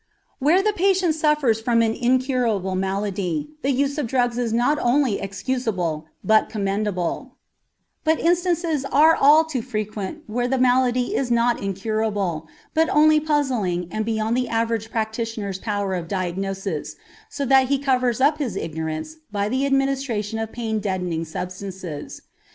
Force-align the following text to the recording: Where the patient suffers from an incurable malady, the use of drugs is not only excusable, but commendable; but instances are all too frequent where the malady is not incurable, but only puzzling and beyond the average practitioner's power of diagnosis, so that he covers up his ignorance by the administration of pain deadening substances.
Where 0.39 0.63
the 0.63 0.73
patient 0.73 1.13
suffers 1.13 1.61
from 1.61 1.83
an 1.83 1.93
incurable 1.93 2.73
malady, 2.73 3.51
the 3.61 3.69
use 3.69 3.99
of 3.99 4.07
drugs 4.07 4.39
is 4.39 4.51
not 4.51 4.79
only 4.81 5.19
excusable, 5.19 6.07
but 6.23 6.49
commendable; 6.49 7.35
but 8.03 8.19
instances 8.19 8.83
are 8.83 9.15
all 9.15 9.43
too 9.45 9.61
frequent 9.61 10.23
where 10.25 10.47
the 10.47 10.57
malady 10.57 11.13
is 11.15 11.29
not 11.29 11.61
incurable, 11.61 12.47
but 12.73 12.89
only 12.89 13.19
puzzling 13.19 13.89
and 13.91 14.03
beyond 14.03 14.35
the 14.35 14.49
average 14.49 14.89
practitioner's 14.89 15.59
power 15.59 15.93
of 15.93 16.07
diagnosis, 16.07 16.95
so 17.29 17.45
that 17.45 17.67
he 17.67 17.77
covers 17.77 18.19
up 18.19 18.39
his 18.39 18.55
ignorance 18.55 19.17
by 19.31 19.47
the 19.47 19.67
administration 19.67 20.39
of 20.39 20.51
pain 20.51 20.79
deadening 20.79 21.25
substances. 21.25 22.23